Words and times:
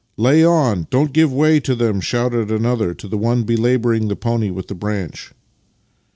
"Lay 0.17 0.43
on! 0.43 0.87
Don't 0.89 1.13
give 1.13 1.31
way 1.31 1.59
to 1.59 1.75
them!" 1.75 2.01
shouted 2.01 2.49
another 2.49 2.95
to 2.95 3.07
the 3.07 3.19
one 3.19 3.43
belabouring 3.43 4.07
the 4.07 4.15
pony 4.15 4.49
with 4.49 4.67
the 4.67 4.73
branch. 4.73 5.31